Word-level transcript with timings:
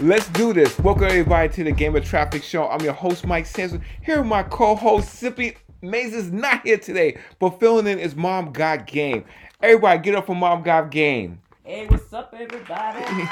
Let's 0.00 0.28
do 0.28 0.52
this. 0.52 0.78
Welcome 0.78 1.06
everybody 1.06 1.48
to 1.54 1.64
the 1.64 1.72
Game 1.72 1.96
of 1.96 2.04
Traffic 2.04 2.44
Show. 2.44 2.68
I'm 2.68 2.80
your 2.82 2.92
host, 2.92 3.26
Mike 3.26 3.46
Sampson. 3.46 3.82
Here 4.00 4.18
with 4.18 4.28
my 4.28 4.44
co-host, 4.44 5.20
Sippy 5.20 5.56
Maze 5.82 6.14
is 6.14 6.30
not 6.30 6.64
here 6.64 6.78
today, 6.78 7.18
but 7.40 7.58
filling 7.58 7.88
in 7.88 7.98
is 7.98 8.14
Mom 8.14 8.52
Got 8.52 8.86
Game. 8.86 9.24
Everybody 9.60 10.00
get 10.00 10.14
up 10.14 10.26
for 10.26 10.36
Mom 10.36 10.62
Got 10.62 10.92
Game. 10.92 11.40
Hey, 11.64 11.88
what's 11.88 12.12
up, 12.12 12.32
everybody? 12.38 13.04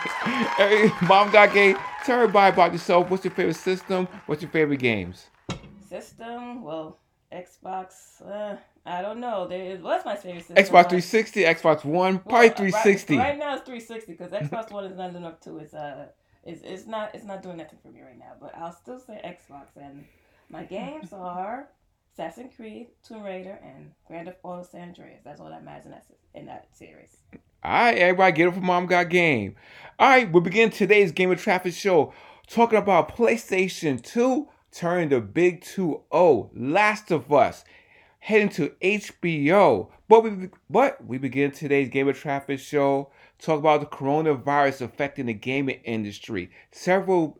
Hey, 0.57 0.91
Mom 1.03 1.31
Got 1.31 1.55
Game. 1.55 1.77
Tell 2.05 2.23
everybody 2.23 2.53
about 2.53 2.73
yourself. 2.73 3.11
What's 3.11 3.25
your 3.25 3.33
favorite 3.33 3.55
system? 3.55 4.09
What's 4.27 4.43
your 4.43 4.51
favorite 4.51 4.81
games? 4.81 5.27
System, 5.89 6.65
well, 6.65 6.99
Xbox. 7.33 8.21
Uh, 8.29 8.57
I 8.85 9.03
don't 9.03 9.21
know. 9.21 9.47
There 9.47 9.63
is 9.71 9.81
what's 9.83 10.05
my 10.05 10.17
favorite 10.17 10.47
system? 10.47 10.57
Xbox 10.57 10.89
360, 10.89 11.45
Xbox 11.45 11.85
One, 11.85 12.19
probably 12.19 12.49
Well, 12.49 12.57
360. 12.57 13.17
Right, 13.17 13.23
right 13.23 13.39
now 13.39 13.55
it's 13.55 13.63
360 13.65 14.13
because 14.13 14.33
Xbox 14.33 14.73
One 14.73 14.85
is 14.87 14.97
not 14.97 15.15
enough 15.15 15.39
to 15.43 15.59
it's 15.59 15.73
uh 15.73 16.07
it's, 16.47 16.63
it's 16.63 16.87
not 16.87 17.15
it's 17.15 17.25
not 17.25 17.43
doing 17.43 17.57
nothing 17.59 17.79
for 17.83 17.89
me 17.89 18.01
right 18.03 18.19
now. 18.19 18.33
But 18.41 18.57
I'll 18.57 18.73
still 18.73 18.99
say 18.99 19.21
Xbox 19.25 19.67
and 19.77 20.05
my 20.51 20.65
games 20.65 21.13
are 21.13 21.69
Assassin's 22.13 22.55
Creed, 22.57 22.89
Tomb 23.07 23.23
Raider, 23.23 23.59
and 23.63 23.91
Grand 24.07 24.27
Theft 24.27 24.39
Auto 24.43 24.63
San 24.63 24.89
Andreas. 24.89 25.21
That's 25.25 25.41
all 25.41 25.51
that 25.51 25.65
matters 25.65 25.87
in 25.87 25.91
that 25.91 26.07
in 26.35 26.47
that 26.47 26.69
series. 26.73 27.17
All 27.63 27.73
right, 27.73 27.99
everybody, 27.99 28.37
get 28.37 28.49
up 28.49 28.55
for 28.55 28.61
Mom 28.61 28.87
Got 28.87 29.09
Game. 29.09 29.57
All 29.99 30.09
right, 30.09 30.31
we 30.31 30.41
begin 30.41 30.71
today's 30.71 31.11
Game 31.11 31.33
of 31.33 31.43
Traffic 31.43 31.75
show 31.75 32.13
talking 32.47 32.79
about 32.79 33.17
PlayStation 33.17 34.01
2 34.01 34.49
turning 34.73 35.09
the 35.09 35.21
big 35.21 35.63
2-0, 35.63 36.51
Last 36.55 37.11
of 37.11 37.33
Us, 37.33 37.65
heading 38.27 38.49
to 38.49 38.71
HBO. 38.83 39.89
But 40.09 40.25
we, 40.25 40.49
but 40.69 41.05
we 41.07 41.17
begin 41.17 41.53
today's 41.53 41.89
Game 41.89 42.09
of 42.09 42.19
Traffic 42.19 42.59
show 42.59 43.11
talk 43.39 43.61
about 43.61 43.79
the 43.81 43.87
coronavirus 43.87 44.81
affecting 44.81 45.27
the 45.27 45.33
gaming 45.33 45.79
industry. 45.85 46.51
Several 46.73 47.39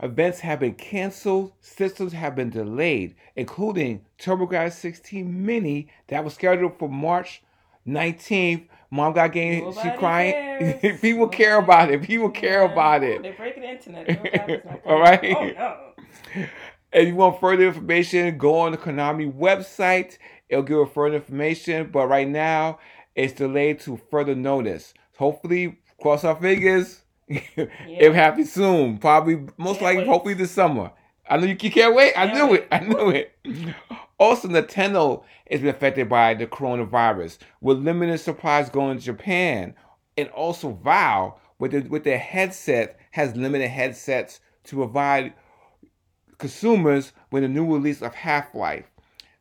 events 0.00 0.38
have 0.40 0.60
been 0.60 0.74
canceled, 0.74 1.52
systems 1.60 2.12
have 2.12 2.36
been 2.36 2.50
delayed, 2.50 3.16
including 3.34 4.04
TurboGrafx 4.20 4.74
16 4.74 5.44
Mini 5.44 5.88
that 6.06 6.22
was 6.22 6.34
scheduled 6.34 6.78
for 6.78 6.88
March 6.88 7.42
19th. 7.84 8.68
Mom 8.92 9.14
got 9.14 9.32
game. 9.32 9.72
She 9.82 9.90
crying. 9.98 10.78
People 11.00 11.26
care 11.26 11.58
about 11.58 11.90
it. 11.90 12.02
People 12.02 12.30
care 12.30 12.62
Yeah. 12.64 12.72
about 12.72 13.02
it. 13.02 13.20
They're 13.22 13.32
breaking 13.32 13.64
the 13.64 13.70
internet. 13.70 14.06
Real 14.06 14.18
graphics 14.18 14.64
not 14.64 14.80
All 14.86 15.00
right. 15.00 15.24
Oh 15.36 15.48
no. 16.36 16.46
If 16.94 17.08
you 17.08 17.16
want 17.16 17.40
further 17.40 17.66
information, 17.66 18.38
go 18.38 18.60
on 18.60 18.72
the 18.72 18.78
Konami 18.78 19.32
website. 19.32 20.16
It'll 20.48 20.62
give 20.62 20.76
you 20.76 20.86
further 20.86 21.16
information. 21.16 21.90
But 21.90 22.06
right 22.06 22.28
now, 22.28 22.78
it's 23.16 23.32
delayed 23.32 23.80
to 23.80 24.00
further 24.12 24.36
notice. 24.36 24.94
Hopefully, 25.18 25.80
cross 26.00 26.22
our 26.22 26.36
fingers. 26.36 27.02
It'll 27.28 28.14
happen 28.14 28.46
soon. 28.46 28.98
Probably, 28.98 29.44
most 29.58 29.82
likely, 29.82 30.02
wait. 30.02 30.08
hopefully 30.08 30.34
this 30.34 30.52
summer. 30.52 30.92
I 31.28 31.36
know 31.36 31.46
you, 31.46 31.56
you 31.60 31.70
can't 31.70 31.96
wait. 31.96 32.12
I 32.16 32.32
knew 32.32 32.54
it. 32.54 32.68
I 32.70 32.78
knew 32.78 33.10
it. 33.10 33.34
Also, 34.18 34.46
Nintendo 34.46 35.24
has 35.50 35.60
been 35.60 35.70
affected 35.70 36.08
by 36.08 36.34
the 36.34 36.46
coronavirus, 36.46 37.38
with 37.60 37.78
limited 37.78 38.18
supplies 38.18 38.70
going 38.70 38.98
to 38.98 39.04
Japan, 39.04 39.74
and 40.16 40.28
also 40.28 40.78
Valve 40.84 41.34
with 41.58 41.72
the, 41.72 41.80
with 41.80 42.04
their 42.04 42.18
headset 42.18 43.00
has 43.10 43.34
limited 43.34 43.68
headsets 43.68 44.38
to 44.64 44.76
provide 44.76 45.34
consumers 46.38 47.12
with 47.30 47.44
a 47.44 47.48
new 47.48 47.72
release 47.72 48.02
of 48.02 48.14
Half 48.14 48.54
Life. 48.54 48.86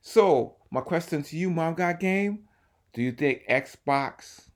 So, 0.02 0.56
my 0.72 0.82
question 0.82 1.24
to 1.24 1.38
you, 1.38 1.50
Mom 1.50 1.76
Got 1.76 2.00
Game, 2.00 2.48
do 2.94 3.02
you 3.02 3.12
think 3.12 3.44
Xbox 3.50 4.50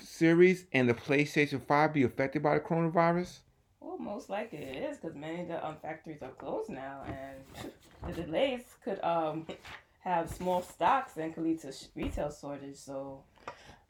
Series 0.00 0.66
and 0.72 0.88
the 0.88 0.94
PlayStation 0.94 1.60
5 1.62 1.92
be 1.92 2.04
affected 2.04 2.42
by 2.42 2.54
the 2.54 2.60
coronavirus? 2.60 3.40
Well, 3.80 3.98
most 3.98 4.30
likely 4.30 4.58
it 4.58 4.76
is 4.90 4.98
because 4.98 5.16
many 5.16 5.42
of 5.42 5.48
the 5.48 5.66
um, 5.66 5.76
factories 5.80 6.22
are 6.22 6.30
closed 6.30 6.70
now, 6.70 7.02
and 7.06 7.72
the 8.16 8.22
delays 8.22 8.62
could 8.84 9.02
um 9.02 9.46
have 10.00 10.30
small 10.30 10.62
stocks 10.62 11.16
and 11.16 11.34
could 11.34 11.44
lead 11.44 11.60
to 11.60 11.72
retail 11.94 12.32
shortage. 12.32 12.76
So, 12.76 13.22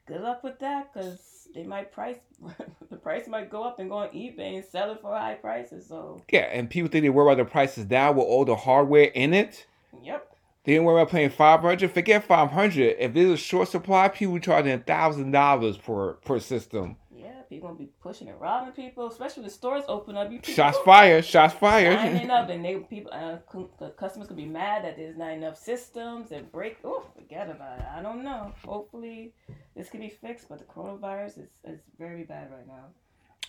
good 0.09 0.21
luck 0.21 0.43
with 0.43 0.59
that 0.59 0.93
because 0.93 1.47
they 1.55 1.63
might 1.63 1.91
price 1.91 2.17
the 2.91 2.97
price 2.97 3.27
might 3.27 3.49
go 3.49 3.63
up 3.63 3.79
and 3.79 3.89
go 3.89 3.97
on 3.97 4.09
eBay 4.09 4.55
and 4.55 4.65
sell 4.65 4.91
it 4.91 4.99
for 5.01 5.17
high 5.17 5.35
prices. 5.35 5.87
So, 5.87 6.21
Yeah, 6.31 6.41
and 6.51 6.69
people 6.69 6.89
think 6.89 7.03
they 7.03 7.09
worry 7.09 7.31
about 7.31 7.43
the 7.45 7.49
prices 7.49 7.89
now 7.89 8.11
with 8.11 8.25
all 8.25 8.45
the 8.45 8.55
hardware 8.55 9.05
in 9.15 9.33
it. 9.33 9.65
yep, 10.03 10.35
They 10.65 10.73
didn't 10.73 10.85
worry 10.85 11.01
about 11.01 11.11
paying 11.11 11.29
five 11.29 11.61
hundred. 11.61 11.91
Forget 11.91 12.23
five 12.25 12.51
hundred. 12.51 12.97
If 12.99 13.13
there's 13.13 13.31
a 13.31 13.37
short 13.37 13.69
supply, 13.69 14.09
people 14.09 14.37
charging 14.39 14.79
thousand 14.81 15.31
dollars 15.31 15.77
per 15.77 16.13
per 16.25 16.39
system. 16.39 16.97
yeah, 17.15 17.41
people 17.49 17.69
gonna 17.69 17.79
be 17.79 17.89
pushing 18.01 18.27
and 18.29 18.39
robbing 18.39 18.73
people, 18.73 19.07
especially 19.07 19.41
when 19.41 19.47
the 19.49 19.53
stores 19.53 19.83
open 19.87 20.15
up. 20.17 20.31
You 20.31 20.37
people 20.39 20.53
Shots 20.53 20.77
fired! 20.85 21.25
Shots 21.25 21.53
fired! 21.55 21.95
lining 21.95 22.29
up, 22.29 22.47
and 22.53 22.63
they 22.63 22.75
people 22.75 23.11
uh, 23.11 23.37
the 23.79 23.89
customers 23.97 24.27
could 24.27 24.37
be 24.37 24.45
mad 24.45 24.83
that 24.85 24.97
there's 24.97 25.17
not 25.17 25.31
enough 25.31 25.57
systems 25.57 26.31
and 26.31 26.51
break. 26.51 26.77
Oh, 26.83 27.03
forget 27.15 27.49
about 27.49 27.79
it. 27.79 27.85
I 27.97 28.01
don't 28.03 28.23
know. 28.23 28.53
Hopefully, 28.65 29.33
this 29.75 29.89
can 29.89 29.99
be 30.01 30.09
fixed, 30.09 30.49
but 30.49 30.59
the 30.59 30.65
coronavirus 30.65 31.39
is, 31.39 31.47
is 31.65 31.79
very 31.97 32.23
bad 32.23 32.51
right 32.51 32.67
now. 32.67 32.85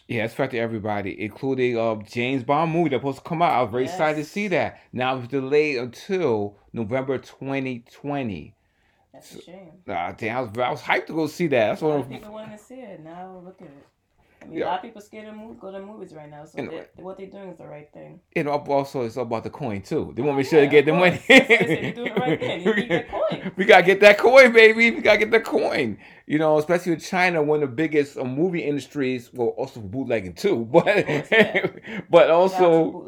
Yeah, 0.09 0.25
it's 0.25 0.33
affected 0.33 0.59
everybody, 0.59 1.23
including 1.23 1.79
uh, 1.79 1.95
James 1.97 2.43
Bond 2.43 2.73
movie 2.73 2.91
that's 2.91 3.01
supposed 3.01 3.19
to 3.19 3.25
come 3.25 3.43
out. 3.43 3.53
I 3.53 3.63
was 3.63 3.71
very 3.71 3.85
excited 3.85 4.17
to 4.21 4.29
see 4.29 4.49
that. 4.49 4.81
Now 4.93 5.19
it's 5.19 5.29
delayed 5.29 5.77
until 5.79 6.57
November 6.73 7.19
2020. 7.19 8.55
That's 9.13 9.35
a 9.37 9.43
shame. 9.43 9.71
Uh, 9.89 10.13
damn, 10.17 10.37
I 10.37 10.41
was, 10.41 10.59
I 10.59 10.71
was 10.71 10.83
hyped 10.83 11.07
to 11.07 11.13
go 11.13 11.27
see 11.27 11.47
that. 11.49 11.69
That's 11.69 11.83
what 11.83 12.01
of 12.01 12.09
people 12.09 12.33
wanting 12.33 12.59
to 12.59 12.63
see 12.63 12.81
it. 12.81 13.01
Now 13.05 13.41
look 13.45 13.61
at 13.61 13.69
it. 13.69 13.87
I 14.43 14.47
mean, 14.47 14.59
Yeah. 14.59 14.65
a 14.65 14.67
lot 14.67 14.77
of 14.79 14.83
people 14.83 15.01
scared 15.03 15.27
to 15.27 15.33
move, 15.33 15.59
go 15.61 15.71
to 15.71 15.81
movies 15.81 16.15
right 16.15 16.31
now. 16.31 16.45
So 16.45 16.59
And- 16.59 16.71
they- 16.71 16.87
what 17.03 17.19
they're 17.19 17.27
doing 17.27 17.49
is 17.51 17.59
the 17.59 17.67
right 17.67 17.89
thing. 17.93 18.21
and 18.35 18.49
also 18.49 19.03
it's 19.03 19.17
all 19.17 19.25
about 19.25 19.45
the 19.45 19.51
coin 19.51 19.83
too. 19.83 20.13
They 20.15 20.23
want 20.23 20.31
to 20.31 20.33
Oh, 20.33 20.37
make 20.37 20.47
sure 20.47 20.61
yeah, 20.61 20.65
they 20.67 20.71
get 20.71 20.87
the 20.87 20.93
money. 20.93 21.19
course. 21.19 21.27
That's 21.29 21.51
what 21.51 21.63
I 21.63 21.67
said. 21.67 21.83
You're 21.85 21.93
doing 21.93 22.15
the 22.15 22.21
right 22.21 22.41
thing. 22.41 22.63
You 22.63 22.75
need 22.77 22.89
that 22.91 23.09
coin. 23.11 23.53
we 23.57 23.65
gotta 23.65 23.83
get 23.83 24.01
that 24.01 24.19
coin, 24.19 24.53
baby. 24.53 24.91
We 24.93 25.01
gotta 25.03 25.19
get 25.19 25.31
the 25.31 25.41
coin. 25.41 25.99
You 26.27 26.39
know, 26.39 26.59
especially 26.59 26.93
with 26.93 27.05
China, 27.05 27.43
one 27.43 27.63
of 27.63 27.71
the 27.71 27.75
biggest 27.75 28.17
uh, 28.17 28.25
movie 28.25 28.63
industries. 28.63 29.31
Well, 29.33 29.49
also 29.49 29.81
bootlegging 29.81 30.35
too, 30.35 30.65
but 30.73 30.85
course, 30.85 31.29
yeah. 31.31 31.67
but 32.11 32.21
Shout 32.21 32.21
out 32.21 32.27
to 32.27 32.35
also 32.35 33.07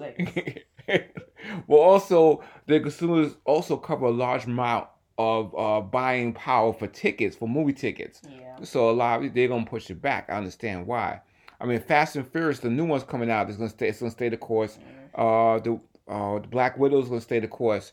well, 1.66 1.80
also 1.80 2.42
the 2.66 2.80
consumers 2.80 3.34
also 3.44 3.76
cover 3.76 4.06
a 4.06 4.10
large 4.10 4.44
amount 4.46 4.88
of 5.18 5.54
uh, 5.56 5.80
buying 5.80 6.32
power 6.32 6.72
for 6.72 6.86
tickets 6.86 7.36
for 7.36 7.48
movie 7.48 7.72
tickets. 7.72 8.22
Yeah. 8.28 8.56
So 8.62 8.90
a 8.90 8.92
lot 8.92 9.22
of, 9.22 9.34
they're 9.34 9.48
gonna 9.48 9.66
push 9.66 9.90
it 9.90 10.00
back. 10.00 10.28
I 10.28 10.36
understand 10.36 10.86
why. 10.86 11.20
I 11.60 11.66
mean, 11.66 11.80
Fast 11.80 12.16
and 12.16 12.26
Furious, 12.26 12.58
the 12.58 12.70
new 12.70 12.84
one's 12.84 13.04
coming 13.04 13.30
out. 13.30 13.48
It's 13.48 13.58
gonna 13.58 13.70
stay. 13.70 13.88
It's 13.88 14.00
gonna 14.00 14.10
stay 14.10 14.28
the 14.28 14.36
course. 14.36 14.78
Uh, 15.14 15.58
the 15.60 15.80
uh, 16.08 16.40
the 16.40 16.48
Black 16.48 16.78
Widow's 16.78 17.08
gonna 17.08 17.20
stay 17.20 17.38
the 17.38 17.48
course. 17.48 17.92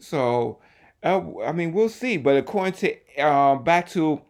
So, 0.00 0.58
uh, 1.02 1.20
I 1.44 1.52
mean, 1.52 1.72
we'll 1.72 1.88
see. 1.90 2.16
But 2.16 2.36
according 2.36 2.74
to 2.74 3.20
uh, 3.22 3.56
back 3.56 3.88
to 3.90 4.22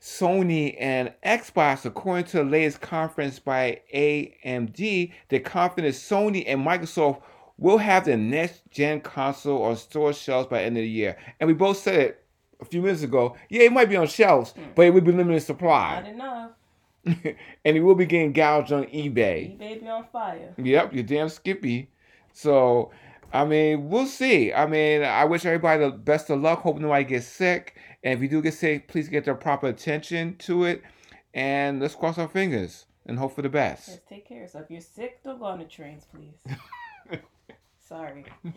Sony 0.00 0.76
and 0.78 1.12
Xbox, 1.24 1.84
according 1.84 2.24
to 2.26 2.38
the 2.38 2.44
latest 2.44 2.80
conference 2.80 3.38
by 3.38 3.80
AMD, 3.94 5.12
they're 5.28 5.40
confident 5.40 5.94
Sony 5.94 6.44
and 6.46 6.66
Microsoft 6.66 7.22
will 7.62 7.78
have 7.78 8.04
the 8.04 8.16
next 8.16 8.62
gen 8.70 9.00
console 9.00 9.62
on 9.62 9.76
store 9.76 10.12
shelves 10.12 10.48
by 10.48 10.58
the 10.58 10.64
end 10.64 10.76
of 10.76 10.82
the 10.82 10.88
year. 10.88 11.16
And 11.40 11.48
we 11.48 11.54
both 11.54 11.78
said 11.78 12.00
it 12.00 12.24
a 12.60 12.64
few 12.64 12.82
minutes 12.82 13.02
ago. 13.02 13.36
Yeah, 13.48 13.62
it 13.62 13.72
might 13.72 13.88
be 13.88 13.96
on 13.96 14.06
shelves, 14.08 14.52
hmm. 14.52 14.62
but 14.74 14.86
it 14.86 14.90
would 14.90 15.04
be 15.04 15.12
limited 15.12 15.42
supply. 15.42 16.00
Not 16.00 16.10
enough. 16.10 16.50
and 17.04 17.76
it 17.76 17.80
will 17.80 17.94
be 17.94 18.06
getting 18.06 18.32
gouged 18.32 18.72
on 18.72 18.84
eBay. 18.84 19.58
eBay 19.58 19.80
be 19.80 19.88
on 19.88 20.04
fire. 20.12 20.54
Yep, 20.56 20.92
you're 20.92 21.02
damn 21.02 21.28
skippy. 21.28 21.90
So, 22.32 22.90
I 23.32 23.44
mean, 23.44 23.88
we'll 23.88 24.06
see. 24.06 24.52
I 24.52 24.66
mean, 24.66 25.02
I 25.02 25.24
wish 25.24 25.44
everybody 25.44 25.84
the 25.84 25.90
best 25.90 26.30
of 26.30 26.40
luck. 26.40 26.60
Hope 26.60 26.78
nobody 26.78 27.04
gets 27.04 27.26
sick. 27.26 27.76
And 28.04 28.14
if 28.14 28.22
you 28.22 28.28
do 28.28 28.42
get 28.42 28.54
sick, 28.54 28.88
please 28.88 29.08
get 29.08 29.24
the 29.24 29.34
proper 29.34 29.68
attention 29.68 30.36
to 30.38 30.64
it. 30.64 30.82
And 31.34 31.80
let's 31.80 31.94
cross 31.94 32.18
our 32.18 32.28
fingers 32.28 32.86
and 33.06 33.18
hope 33.18 33.34
for 33.34 33.42
the 33.42 33.48
best. 33.48 33.86
Just 33.86 34.08
take 34.08 34.28
care 34.28 34.38
of 34.38 34.42
yourself. 34.42 34.64
If 34.64 34.70
you're 34.70 34.80
sick, 34.80 35.22
don't 35.24 35.38
go 35.38 35.46
on 35.46 35.58
the 35.58 35.64
trains, 35.64 36.06
please. 36.12 36.56
Sorry. 37.92 38.24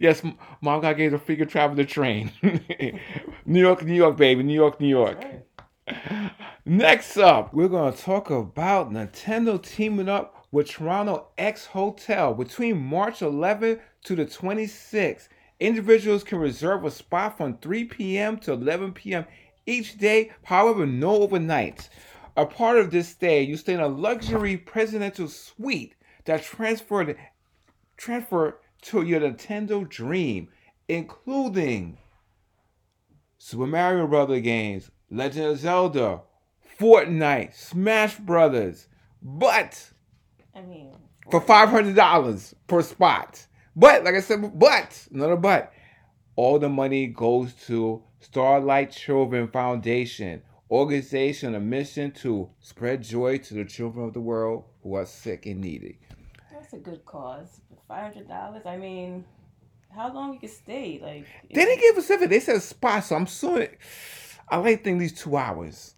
Yes, 0.00 0.20
mom 0.60 0.80
got 0.80 0.96
gave 0.96 1.12
the 1.12 1.18
figure 1.20 1.44
travel 1.44 1.76
the 1.76 1.84
train. 1.84 2.32
New 3.46 3.60
York, 3.60 3.84
New 3.84 3.94
York, 3.94 4.16
baby. 4.16 4.42
New 4.42 4.54
York, 4.54 4.80
New 4.80 4.88
York. 4.88 5.22
Right. 5.22 6.32
Next 6.64 7.16
up, 7.16 7.54
we're 7.54 7.68
going 7.68 7.92
to 7.92 8.02
talk 8.02 8.28
about 8.28 8.90
Nintendo 8.90 9.62
teaming 9.62 10.08
up 10.08 10.46
with 10.50 10.68
Toronto 10.68 11.28
X 11.38 11.66
Hotel 11.66 12.34
between 12.34 12.84
March 12.84 13.20
11th 13.20 13.78
to 14.04 14.16
the 14.16 14.26
26th. 14.26 15.28
Individuals 15.60 16.24
can 16.24 16.38
reserve 16.38 16.84
a 16.84 16.90
spot 16.90 17.36
from 17.36 17.58
3 17.58 17.84
p.m. 17.84 18.38
to 18.38 18.54
11 18.54 18.94
p.m. 18.94 19.26
each 19.64 19.96
day, 19.96 20.32
however, 20.42 20.86
no 20.86 21.24
overnights. 21.26 21.88
A 22.36 22.46
part 22.46 22.78
of 22.78 22.90
this 22.90 23.10
stay, 23.10 23.44
you 23.44 23.56
stay 23.56 23.74
in 23.74 23.80
a 23.80 23.86
luxury 23.86 24.56
presidential 24.56 25.28
suite 25.28 25.94
that 26.24 26.42
transferred 26.42 27.16
transfer 28.02 28.58
to 28.82 29.02
your 29.02 29.20
Nintendo 29.20 29.88
dream, 29.88 30.48
including 30.88 31.98
Super 33.38 33.66
Mario 33.66 34.08
Brother 34.08 34.40
games, 34.40 34.90
Legend 35.08 35.46
of 35.46 35.58
Zelda, 35.58 36.22
Fortnite, 36.80 37.54
Smash 37.54 38.16
Brothers. 38.18 38.88
But 39.22 39.92
I 40.52 40.62
mean, 40.62 40.96
for 41.30 41.40
five 41.40 41.68
hundred 41.68 41.94
dollars 41.94 42.54
per 42.66 42.82
spot. 42.82 43.46
But 43.76 44.02
like 44.02 44.16
I 44.16 44.20
said, 44.20 44.58
but 44.58 45.06
another 45.14 45.36
but, 45.36 45.72
all 46.34 46.58
the 46.58 46.68
money 46.68 47.06
goes 47.06 47.54
to 47.66 48.02
Starlight 48.18 48.90
Children 48.90 49.46
Foundation, 49.48 50.42
organization 50.70 51.54
a 51.54 51.60
mission 51.60 52.10
to 52.12 52.50
spread 52.58 53.04
joy 53.04 53.38
to 53.38 53.54
the 53.54 53.64
children 53.64 54.06
of 54.06 54.12
the 54.12 54.20
world 54.20 54.64
who 54.82 54.96
are 54.96 55.06
sick 55.06 55.46
and 55.46 55.60
needy. 55.60 56.00
That's 56.72 56.86
a 56.86 56.90
good 56.90 57.04
cause. 57.04 57.60
Five 57.86 58.14
hundred 58.14 58.28
dollars. 58.28 58.62
I 58.64 58.76
mean, 58.76 59.24
how 59.94 60.12
long 60.12 60.34
you 60.34 60.40
can 60.40 60.48
stay? 60.48 60.98
Like 61.02 61.26
They 61.52 61.64
didn't 61.64 61.80
give 61.80 61.94
Pacific. 61.94 62.30
They 62.30 62.40
said 62.40 62.62
spot, 62.62 63.04
so 63.04 63.16
I'm 63.16 63.26
suing. 63.26 63.68
I 64.48 64.56
like 64.56 64.82
think 64.82 64.98
these 64.98 65.12
two 65.12 65.36
hours. 65.36 65.94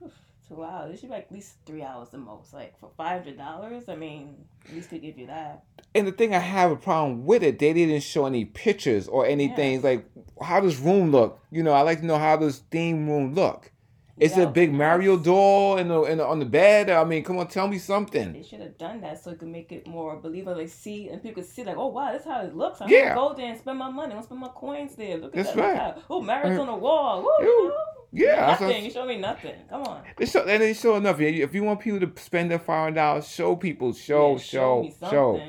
two 0.48 0.64
hours. 0.64 0.94
It 0.94 1.00
should 1.00 1.08
be 1.10 1.14
like 1.14 1.26
at 1.26 1.32
least 1.32 1.56
three 1.66 1.82
hours 1.82 2.08
the 2.08 2.18
most. 2.18 2.54
Like 2.54 2.78
for 2.80 2.90
five 2.96 3.22
hundred 3.22 3.36
dollars. 3.36 3.84
I 3.88 3.96
mean, 3.96 4.36
at 4.66 4.74
least 4.74 4.90
they 4.90 4.98
give 4.98 5.18
you 5.18 5.26
that. 5.26 5.64
And 5.94 6.06
the 6.08 6.12
thing 6.12 6.34
I 6.34 6.38
have 6.38 6.70
a 6.70 6.76
problem 6.76 7.26
with 7.26 7.42
it, 7.42 7.58
they 7.58 7.72
didn't 7.72 8.00
show 8.00 8.24
any 8.26 8.46
pictures 8.46 9.06
or 9.06 9.26
anything 9.26 9.74
Yeah. 9.80 9.86
like 9.88 10.06
how 10.40 10.60
does 10.60 10.78
room 10.78 11.10
look. 11.10 11.40
You 11.50 11.62
know, 11.62 11.72
I 11.72 11.82
like 11.82 12.00
to 12.00 12.06
know 12.06 12.18
how 12.18 12.36
does 12.36 12.58
theme 12.70 13.08
room 13.08 13.34
look. 13.34 13.70
Is 14.18 14.38
it 14.38 14.42
a 14.42 14.50
big 14.50 14.72
Mario 14.72 15.16
doll 15.16 15.76
in 15.76 15.88
the, 15.88 16.02
in 16.02 16.18
the 16.18 16.26
on 16.26 16.38
the 16.38 16.44
bed? 16.44 16.88
I 16.88 17.02
mean, 17.04 17.24
come 17.24 17.38
on, 17.38 17.48
tell 17.48 17.66
me 17.66 17.78
something. 17.78 18.32
They 18.32 18.42
should 18.44 18.60
have 18.60 18.78
done 18.78 19.00
that 19.00 19.22
so 19.22 19.30
it 19.32 19.38
could 19.40 19.48
make 19.48 19.72
it 19.72 19.86
more 19.88 20.16
believable. 20.16 20.56
Like 20.56 20.68
see, 20.68 21.08
and 21.08 21.20
people 21.20 21.42
could 21.42 21.50
see 21.50 21.64
like, 21.64 21.76
oh 21.76 21.88
wow, 21.88 22.12
that's 22.12 22.24
how 22.24 22.42
it 22.42 22.54
looks. 22.54 22.80
I'm 22.80 22.88
Yeah. 22.88 23.14
gonna 23.14 23.28
go 23.30 23.34
there 23.34 23.46
and 23.50 23.58
spend 23.58 23.78
my 23.78 23.90
money. 23.90 24.12
I'm 24.12 24.18
gonna 24.18 24.22
spend 24.26 24.40
my 24.40 24.48
coins 24.48 24.94
there. 24.94 25.16
Look 25.18 25.36
at 25.36 25.44
That's 25.44 25.56
that. 25.56 25.96
right. 25.96 26.04
Oh, 26.08 26.22
Mario's 26.22 26.58
uh, 26.58 26.62
on 26.62 26.66
the 26.68 26.74
wall. 26.76 27.22
You 27.40 27.68
know? 27.68 27.74
Yeah, 28.12 28.46
nothing. 28.46 28.84
You 28.84 28.90
show 28.92 29.04
me 29.04 29.18
nothing. 29.18 29.56
Come 29.68 29.82
on. 29.82 30.02
They 30.16 30.26
show 30.26 30.44
and 30.46 30.62
they 30.62 30.74
show 30.74 30.94
enough. 30.94 31.20
If 31.20 31.52
you 31.52 31.64
want 31.64 31.80
people 31.80 31.98
to 32.06 32.22
spend 32.22 32.52
their 32.52 32.60
five 32.60 32.84
hundred 32.84 32.94
dollars, 32.94 33.28
show 33.28 33.56
people, 33.56 33.92
show, 33.92 34.32
Yeah, 34.32 34.38
show, 34.38 34.82
me 34.82 34.94
show. 35.10 35.42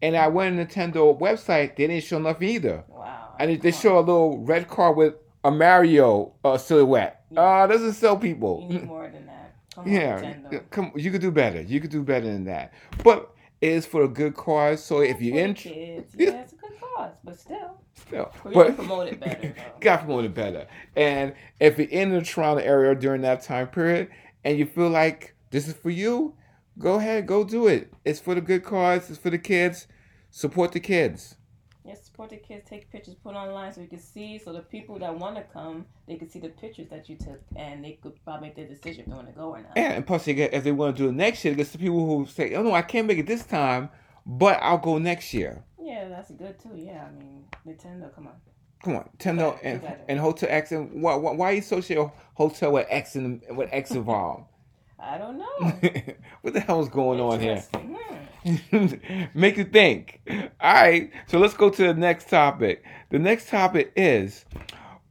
And 0.00 0.16
I 0.16 0.28
went 0.28 0.58
on 0.58 0.64
Nintendo 0.66 1.18
website, 1.18 1.76
they 1.76 1.88
didn't 1.88 2.04
show 2.04 2.16
enough 2.16 2.40
either. 2.40 2.84
Wow. 2.88 3.34
And 3.38 3.50
they, 3.50 3.56
they 3.56 3.72
show 3.72 3.98
a 3.98 4.00
little 4.00 4.38
red 4.38 4.68
car 4.68 4.92
with 4.94 5.14
a 5.48 5.50
Mario 5.50 6.32
uh, 6.44 6.58
silhouette. 6.58 7.24
Yeah. 7.30 7.40
Uh, 7.40 7.66
doesn't 7.66 7.94
sell 7.94 8.16
people. 8.16 8.66
You 8.68 8.78
need 8.78 8.86
more 8.86 9.08
than 9.08 9.26
that. 9.26 9.54
Come 9.74 9.84
on, 9.84 9.90
Yeah, 9.90 10.20
Nintendo. 10.20 10.70
come. 10.70 10.92
You 10.94 11.10
could 11.10 11.20
do 11.22 11.30
better. 11.30 11.62
You 11.62 11.80
could 11.80 11.90
do 11.90 12.02
better 12.02 12.26
than 12.26 12.44
that. 12.44 12.72
But 13.02 13.30
it 13.60 13.70
is 13.70 13.86
for 13.86 14.02
a 14.02 14.08
good 14.08 14.34
cause. 14.34 14.82
So 14.84 15.00
if 15.00 15.20
you're 15.20 15.38
in, 15.38 15.54
kids, 15.54 16.14
Yeah. 16.16 16.30
yeah, 16.30 16.40
it's 16.42 16.52
a 16.52 16.56
good 16.56 16.72
cause, 16.80 17.12
but 17.24 17.38
still, 17.38 17.80
still, 17.94 18.32
we 18.44 18.52
but 18.54 18.76
promote 18.76 19.08
it 19.08 19.20
better. 19.20 19.54
Got 19.80 19.96
to 20.00 20.04
promote 20.04 20.24
it 20.26 20.34
better. 20.34 20.66
And 20.94 21.34
if 21.60 21.78
you're 21.78 21.88
in 21.88 22.10
the 22.10 22.20
Toronto 22.22 22.62
area 22.62 22.94
during 22.94 23.22
that 23.22 23.42
time 23.42 23.68
period, 23.68 24.08
and 24.44 24.58
you 24.58 24.66
feel 24.66 24.90
like 24.90 25.34
this 25.50 25.66
is 25.66 25.74
for 25.74 25.90
you, 25.90 26.34
go 26.78 26.94
ahead, 26.96 27.26
go 27.26 27.42
do 27.42 27.66
it. 27.68 27.92
It's 28.04 28.20
for 28.20 28.34
the 28.34 28.40
good 28.42 28.64
cause. 28.64 29.08
It's 29.10 29.18
for 29.18 29.30
the 29.30 29.38
kids. 29.38 29.86
Support 30.30 30.72
the 30.72 30.80
kids. 30.80 31.36
Yes, 31.84 32.04
support 32.04 32.30
the 32.30 32.36
kids, 32.36 32.68
take 32.68 32.90
pictures, 32.90 33.14
put 33.14 33.34
online 33.34 33.72
so 33.72 33.80
we 33.80 33.86
can 33.86 33.98
see, 33.98 34.38
so 34.38 34.52
the 34.52 34.60
people 34.60 34.98
that 34.98 35.16
want 35.16 35.36
to 35.36 35.42
come, 35.42 35.86
they 36.06 36.16
can 36.16 36.28
see 36.28 36.38
the 36.38 36.48
pictures 36.48 36.88
that 36.90 37.08
you 37.08 37.16
took, 37.16 37.40
and 37.56 37.84
they 37.84 37.92
could 38.02 38.22
probably 38.24 38.48
make 38.48 38.56
their 38.56 38.66
decision 38.66 39.00
if 39.00 39.06
they 39.06 39.14
want 39.14 39.28
to 39.28 39.32
go 39.32 39.50
or 39.50 39.60
not. 39.60 39.72
And, 39.76 39.94
and 39.94 40.06
plus, 40.06 40.26
get, 40.26 40.52
if 40.52 40.64
they 40.64 40.72
want 40.72 40.96
to 40.96 41.02
do 41.02 41.08
it 41.08 41.12
next 41.12 41.44
year, 41.44 41.54
there's 41.54 41.70
the 41.70 41.78
people 41.78 42.04
who 42.04 42.26
say, 42.26 42.54
"Oh 42.54 42.62
no, 42.62 42.74
I 42.74 42.82
can't 42.82 43.06
make 43.06 43.18
it 43.18 43.26
this 43.26 43.44
time, 43.46 43.88
but 44.26 44.58
I'll 44.60 44.78
go 44.78 44.98
next 44.98 45.32
year." 45.32 45.64
Yeah, 45.80 46.08
that's 46.08 46.30
good 46.32 46.58
too. 46.60 46.74
Yeah, 46.74 47.06
I 47.08 47.18
mean, 47.18 47.44
Nintendo, 47.66 48.14
come 48.14 48.26
on. 48.26 48.34
Come 48.82 48.96
on, 48.96 49.08
Nintendo 49.18 49.58
and, 49.62 49.82
and 50.08 50.20
Hotel 50.20 50.48
X 50.50 50.70
and 50.70 51.02
why, 51.02 51.16
why, 51.16 51.32
why 51.32 51.50
you 51.50 51.58
associate 51.58 52.10
hotel 52.34 52.72
with 52.72 52.86
X 52.88 53.16
and 53.16 53.42
with 53.50 53.68
X 53.72 53.90
involved? 53.90 54.44
I 55.00 55.18
don't 55.18 55.38
know. 55.38 55.46
what 56.42 56.54
the 56.54 56.60
hell 56.60 56.80
is 56.80 56.88
going 56.88 57.20
on 57.20 57.40
here? 57.40 57.60
Hmm. 57.74 58.17
Make 59.34 59.56
you 59.56 59.64
think. 59.64 60.20
All 60.60 60.74
right, 60.74 61.10
so 61.26 61.38
let's 61.38 61.54
go 61.54 61.70
to 61.70 61.82
the 61.88 61.94
next 61.94 62.28
topic. 62.28 62.84
The 63.10 63.18
next 63.18 63.48
topic 63.48 63.92
is 63.96 64.44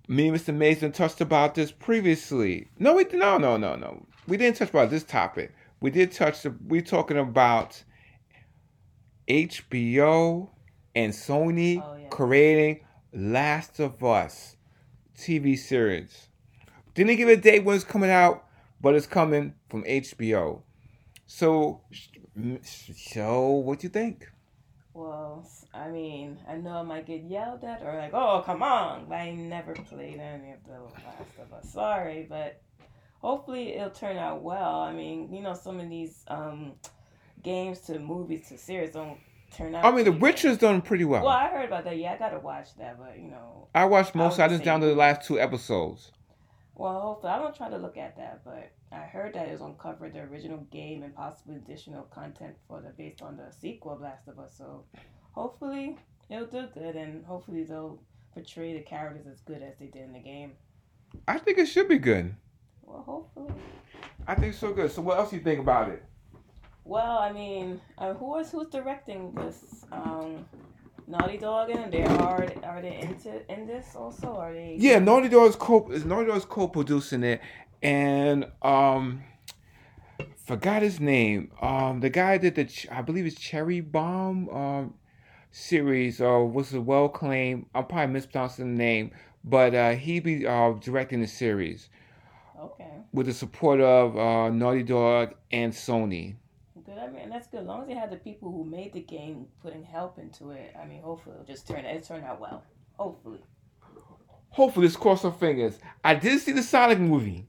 me 0.08 0.30
and 0.30 0.38
Mr. 0.38 0.54
Mason 0.56 0.92
touched 0.92 1.22
about 1.22 1.56
this 1.56 1.72
previously. 1.72 2.68
No, 2.80 2.94
we 2.96 3.06
no 3.14 3.38
no 3.38 3.58
no 3.58 3.76
no. 3.76 4.06
We 4.28 4.38
didn't 4.38 4.58
touch 4.58 4.70
about 4.70 4.90
this 4.90 5.04
topic. 5.04 5.54
We 5.82 5.92
did 5.92 6.12
touch. 6.12 6.46
we're 6.66 6.82
talking 6.82 7.18
about 7.18 7.84
HBO 9.28 10.50
and 10.96 11.14
Sony 11.14 11.84
Oh, 11.84 11.96
yeah. 11.98 12.08
creating 12.10 12.80
Last 13.14 13.80
of 13.80 14.04
Us 14.04 14.56
TV 15.18 15.58
series. 15.58 16.28
Didn't 16.94 17.18
give 17.18 17.30
a 17.30 17.36
date 17.36 17.64
when 17.64 17.76
it's 17.76 17.86
coming 17.86 18.10
out, 18.10 18.46
but 18.82 18.96
it's 18.96 19.06
coming 19.08 19.54
from 19.70 19.84
HBO. 19.84 20.62
So, 21.26 21.82
so 22.64 23.50
what 23.50 23.80
do 23.80 23.88
you 23.88 23.92
think? 23.92 24.30
Well, 24.94 25.48
I 25.74 25.90
mean, 25.90 26.40
I 26.50 26.56
know 26.56 26.78
I 26.78 26.82
might 26.82 27.06
get 27.06 27.22
yelled 27.24 27.64
at 27.64 27.84
or 27.84 27.96
like, 27.96 28.14
oh, 28.14 28.42
come 28.46 28.64
on. 28.64 29.06
But 29.08 29.16
I 29.16 29.32
never 29.32 29.74
played 29.74 30.20
any 30.20 30.54
of 30.54 30.64
the 30.66 30.80
Last 31.06 31.38
of 31.40 31.54
Us. 31.54 31.72
Sorry, 31.72 32.26
but 32.28 32.62
hopefully 33.22 33.76
it'll 33.76 33.92
turn 33.92 34.18
out 34.18 34.42
well. 34.42 34.80
I 34.82 34.94
mean, 34.94 35.32
you 35.32 35.42
know, 35.42 35.54
some 35.54 35.80
of 35.80 35.90
these 35.90 36.24
um, 36.30 36.74
games 37.44 37.80
to 37.82 38.00
movies 38.00 38.48
to 38.50 38.58
series 38.58 38.94
don't 38.94 39.20
turn 39.56 39.76
out. 39.76 39.86
I 39.86 39.92
mean, 39.92 40.06
The. 40.06 40.12
Witcher's 40.14 40.58
done 40.58 40.82
pretty 40.82 41.06
well. 41.06 41.24
Well, 41.24 41.32
I 41.32 41.48
heard 41.50 41.66
about 41.66 41.84
that. 41.84 41.98
Yeah, 41.98 42.14
I 42.14 42.18
gotta 42.18 42.40
watch 42.40 42.76
that, 42.78 42.98
but 42.98 43.20
you 43.20 43.30
know, 43.30 43.68
I 43.76 43.86
watched 43.86 44.16
most. 44.16 44.40
I 44.40 44.46
I 44.46 44.48
just 44.48 44.64
down 44.64 44.80
to 44.82 44.88
the 44.88 44.96
last 44.96 45.28
two 45.28 45.40
episodes. 45.40 46.12
Well, 46.78 47.02
hopefully 47.02 47.34
I 47.34 47.40
don't 47.40 47.56
try 47.56 47.70
to 47.70 47.78
look 47.78 47.98
at 47.98 48.16
that, 48.18 48.42
but 48.46 48.72
I 48.92 49.00
heard 49.00 49.34
that 49.34 49.48
it 49.48 49.52
was 49.52 49.62
uncovered 49.62 50.14
the 50.14 50.20
original 50.20 50.60
game 50.72 51.02
and 51.02 51.14
possibly 51.16 51.56
additional 51.56 52.04
content 52.04 52.56
for 52.68 52.82
the 52.82 52.90
based 52.90 53.24
on 53.24 53.36
the 53.36 53.52
sequel 53.52 53.94
of 53.94 54.02
Last 54.02 54.28
of 54.28 54.38
Us. 54.38 54.56
So 54.56 54.84
hopefully 55.32 55.98
it'll 56.30 56.46
do 56.46 56.68
good, 56.74 56.96
and 56.96 57.26
hopefully 57.26 57.64
they'll 57.64 58.00
portray 58.32 58.74
the 58.74 58.82
characters 58.82 59.26
as 59.26 59.42
good 59.42 59.64
as 59.64 59.74
they 59.80 59.88
did 59.88 60.04
in 60.04 60.14
the 60.14 60.20
game. 60.20 60.52
I 61.28 61.40
think 61.40 61.58
it 61.58 61.66
should 61.66 61.90
be 61.90 61.98
good. 61.98 62.36
Well, 62.84 63.02
hopefully. 63.02 63.60
I 64.28 64.36
think 64.36 64.54
so 64.54 64.72
good. 64.72 64.92
So, 64.92 65.02
what 65.02 65.18
else 65.18 65.32
do 65.32 65.38
you 65.38 65.42
think 65.42 65.60
about 65.60 65.90
it? 65.90 66.04
Well, 66.84 67.18
I 67.18 67.32
mean, 67.32 67.82
uh, 67.98 68.14
who 68.14 68.38
is 68.38 68.52
who's 68.52 68.68
directing 68.68 69.34
this? 69.34 69.84
Um, 69.92 70.46
Naughty 71.08 71.38
Dog, 71.38 71.70
and 71.70 71.92
they 71.92 72.04
are 72.04 72.46
are 72.64 72.82
they 72.82 73.00
into 73.00 73.50
in 73.52 73.66
this 73.66 73.96
also? 73.96 74.36
Are 74.36 74.54
they? 74.54 74.76
Yeah, 74.78 75.00
Naughty 75.00 75.30
Dog 75.30 75.50
is 75.50 75.56
co 75.56 75.90
is 75.90 76.04
Naughty 76.06 76.28
Dog 76.28 76.38
is 76.38 76.46
co-producing 76.46 77.24
it, 77.24 77.42
and 77.82 78.46
um, 78.62 79.24
forgot 80.46 80.82
his 80.82 81.00
name. 81.00 81.52
Um, 81.62 82.02
the 82.02 82.10
guy 82.10 82.38
did 82.38 82.56
the 82.56 82.66
Ch- 82.66 82.88
I 82.92 83.02
believe 83.02 83.26
it's 83.26 83.40
Cherry 83.40 83.80
Bomb 83.80 84.50
um 84.50 84.94
series 85.52 86.20
or 86.20 86.46
was 86.46 86.74
a 86.74 86.82
well 86.82 87.08
claimed. 87.10 87.68
I'm 87.74 87.86
probably 87.86 88.14
mispronouncing 88.14 88.76
the 88.76 88.78
name, 88.78 89.12
but 89.46 89.74
uh, 89.74 89.92
he 89.92 90.20
be 90.20 90.46
uh 90.46 90.74
directing 90.74 91.22
the 91.22 91.28
series 91.28 91.90
Okay. 92.60 92.90
with 93.14 93.28
the 93.28 93.34
support 93.34 93.80
of 93.80 94.18
uh, 94.18 94.50
Naughty 94.50 94.84
Dog 94.84 95.36
and 95.52 95.72
Sony. 95.72 96.36
Good. 96.88 96.98
I 96.98 97.08
mean, 97.08 97.30
that's 97.30 97.48
good. 97.48 97.62
As 97.62 97.68
long 97.68 97.82
as 97.82 97.88
they 97.90 97.96
had 97.96 98.10
the 98.10 98.16
people 98.16 98.50
who 98.50 98.64
made 98.64 98.94
the 98.94 99.02
game 99.02 99.48
putting 99.62 99.84
help 99.84 100.18
into 100.20 100.52
it. 100.52 100.74
I 100.82 100.86
mean, 100.86 101.02
hopefully 101.02 101.36
it'll 101.36 101.46
just 101.46 101.68
turn 101.68 101.84
it 101.84 102.04
turn 102.06 102.24
out 102.24 102.40
well. 102.40 102.64
Hopefully. 102.94 103.42
Hopefully, 104.52 104.86
let's 104.88 104.96
cross 104.96 105.26
our 105.26 105.34
fingers. 105.34 105.80
I 106.02 106.16
did 106.16 106.40
see 106.40 106.54
the 106.54 106.64
Sonic 106.64 106.98
movie. 106.98 107.46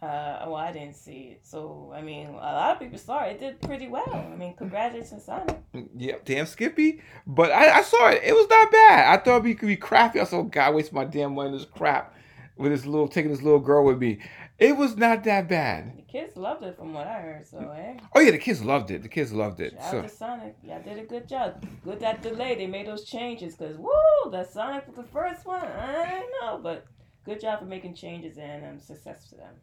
Uh, 0.00 0.46
well, 0.46 0.54
I 0.54 0.70
didn't 0.70 0.94
see 0.94 1.32
it, 1.32 1.40
so 1.42 1.92
I 1.92 2.02
mean, 2.02 2.28
a 2.28 2.32
lot 2.32 2.76
of 2.76 2.78
people 2.78 3.00
saw 3.00 3.24
it. 3.24 3.32
It 3.32 3.40
did 3.40 3.60
pretty 3.60 3.88
well. 3.88 4.08
I 4.32 4.36
mean, 4.36 4.54
congratulations, 4.54 5.24
Sonic. 5.24 5.58
Yep, 5.96 6.24
damn 6.24 6.46
Skippy. 6.46 7.02
But 7.26 7.50
I, 7.50 7.80
I 7.80 7.82
saw 7.82 8.10
it. 8.10 8.22
It 8.22 8.32
was 8.32 8.48
not 8.48 8.70
bad. 8.70 9.12
I 9.12 9.20
thought 9.20 9.44
it 9.44 9.58
could 9.58 9.66
be 9.66 9.76
crappy. 9.76 10.20
I 10.20 10.24
said, 10.24 10.36
oh, 10.36 10.44
God, 10.44 10.76
waste 10.76 10.92
my 10.92 11.04
damn 11.04 11.34
money 11.34 11.48
on 11.48 11.54
this 11.56 11.64
crap 11.64 12.14
with 12.56 12.70
this 12.70 12.86
little, 12.86 13.08
taking 13.08 13.32
this 13.32 13.42
little 13.42 13.58
girl 13.58 13.84
with 13.84 13.98
me. 13.98 14.20
It 14.58 14.76
was 14.76 14.96
not 14.96 15.22
that 15.24 15.48
bad. 15.48 15.96
The 15.98 16.02
kids 16.02 16.36
loved 16.36 16.64
it, 16.64 16.76
from 16.76 16.92
what 16.92 17.06
I 17.06 17.20
heard. 17.20 17.46
So, 17.46 17.60
hey, 17.74 17.96
Oh, 18.14 18.20
yeah, 18.20 18.32
the 18.32 18.38
kids 18.38 18.64
loved 18.64 18.90
it. 18.90 19.02
The 19.02 19.08
kids 19.08 19.32
loved 19.32 19.60
it. 19.60 19.74
shout 19.74 19.90
So, 19.90 19.98
out 19.98 20.02
to 20.02 20.08
Sonic. 20.08 20.56
Y'all 20.64 20.82
did 20.82 20.98
a 20.98 21.04
good 21.04 21.28
job. 21.28 21.64
Good 21.84 22.00
that 22.00 22.22
delay. 22.22 22.56
They 22.56 22.66
made 22.66 22.88
those 22.88 23.04
changes 23.04 23.54
because 23.54 23.76
woo, 23.76 24.30
that 24.32 24.50
Sonic 24.50 24.86
was 24.88 24.96
the 24.96 25.04
first 25.04 25.46
one. 25.46 25.62
I 25.64 26.26
know, 26.40 26.58
but 26.60 26.86
good 27.24 27.40
job 27.40 27.60
for 27.60 27.66
making 27.66 27.94
changes 27.94 28.36
and 28.36 28.64
um, 28.64 28.80
success 28.80 29.28
to 29.28 29.36
them. 29.36 29.54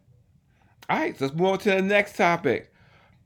all 0.88 0.98
right, 0.98 1.18
so 1.18 1.26
let's 1.26 1.36
move 1.36 1.46
on 1.48 1.58
to 1.58 1.70
the 1.72 1.82
next 1.82 2.16
topic. 2.16 2.72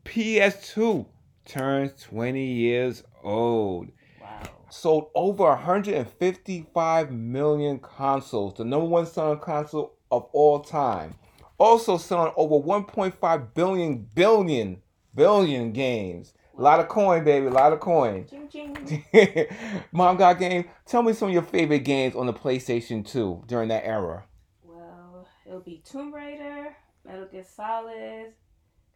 PS2 0.04 1.06
turns 1.44 2.02
20 2.02 2.44
years 2.44 3.04
old. 3.22 3.88
Wow. 4.20 4.42
sold 4.70 5.10
over 5.14 5.44
155 5.44 7.12
million 7.12 7.78
consoles, 7.78 8.54
the 8.54 8.64
number 8.64 8.86
one 8.86 9.06
selling 9.06 9.38
console 9.38 9.94
of 10.10 10.24
all 10.32 10.60
time. 10.60 11.14
Also 11.60 11.98
selling 11.98 12.32
over 12.36 12.54
1.5 12.54 13.54
billion 13.54 14.08
billion 14.14 14.80
billion 15.14 15.72
games. 15.72 16.32
A 16.56 16.62
lot 16.62 16.80
of 16.80 16.88
coin, 16.88 17.22
baby, 17.22 17.46
a 17.46 17.50
lot 17.50 17.74
of 17.74 17.80
coin. 17.80 18.26
Ching 18.26 18.48
ching. 18.48 19.04
Mom 19.92 20.16
got 20.16 20.38
game. 20.38 20.64
Tell 20.86 21.02
me 21.02 21.12
some 21.12 21.28
of 21.28 21.34
your 21.34 21.42
favorite 21.42 21.80
games 21.80 22.16
on 22.16 22.24
the 22.24 22.32
PlayStation 22.32 23.06
2 23.06 23.44
during 23.46 23.68
that 23.68 23.84
era. 23.84 24.24
Well, 24.62 25.28
it'll 25.46 25.60
be 25.60 25.82
Tomb 25.84 26.14
Raider, 26.14 26.74
Metal 27.04 27.26
Gear 27.26 27.44
Solid, 27.44 28.32